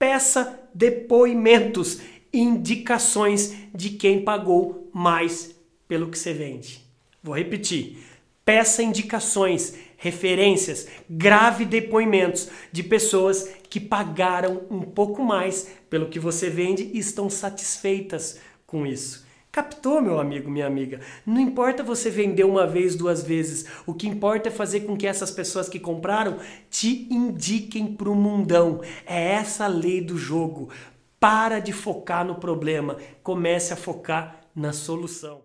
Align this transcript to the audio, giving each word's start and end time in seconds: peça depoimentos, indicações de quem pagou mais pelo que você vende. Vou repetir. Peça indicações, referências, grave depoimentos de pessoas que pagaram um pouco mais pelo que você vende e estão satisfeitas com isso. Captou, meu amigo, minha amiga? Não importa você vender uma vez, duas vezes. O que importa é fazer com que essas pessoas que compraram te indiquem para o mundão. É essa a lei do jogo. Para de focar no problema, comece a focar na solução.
peça 0.00 0.58
depoimentos, 0.74 2.00
indicações 2.32 3.54
de 3.74 3.90
quem 3.90 4.24
pagou 4.24 4.88
mais 4.94 5.54
pelo 5.86 6.08
que 6.08 6.18
você 6.18 6.32
vende. 6.32 6.80
Vou 7.22 7.36
repetir. 7.36 7.98
Peça 8.42 8.82
indicações, 8.82 9.74
referências, 9.98 10.88
grave 11.08 11.66
depoimentos 11.66 12.48
de 12.72 12.82
pessoas 12.82 13.50
que 13.68 13.78
pagaram 13.78 14.62
um 14.70 14.80
pouco 14.80 15.22
mais 15.22 15.68
pelo 15.90 16.08
que 16.08 16.18
você 16.18 16.48
vende 16.48 16.90
e 16.94 16.98
estão 16.98 17.28
satisfeitas 17.28 18.40
com 18.66 18.86
isso. 18.86 19.26
Captou, 19.52 20.00
meu 20.00 20.20
amigo, 20.20 20.48
minha 20.48 20.66
amiga? 20.66 21.00
Não 21.26 21.40
importa 21.40 21.82
você 21.82 22.08
vender 22.08 22.44
uma 22.44 22.68
vez, 22.68 22.94
duas 22.94 23.24
vezes. 23.24 23.66
O 23.84 23.92
que 23.92 24.06
importa 24.06 24.48
é 24.48 24.52
fazer 24.52 24.80
com 24.82 24.96
que 24.96 25.08
essas 25.08 25.32
pessoas 25.32 25.68
que 25.68 25.80
compraram 25.80 26.38
te 26.70 27.12
indiquem 27.12 27.92
para 27.94 28.08
o 28.08 28.14
mundão. 28.14 28.80
É 29.04 29.32
essa 29.32 29.64
a 29.64 29.68
lei 29.68 30.00
do 30.00 30.16
jogo. 30.16 30.70
Para 31.18 31.58
de 31.58 31.72
focar 31.72 32.24
no 32.24 32.36
problema, 32.36 32.96
comece 33.24 33.72
a 33.72 33.76
focar 33.76 34.40
na 34.54 34.72
solução. 34.72 35.42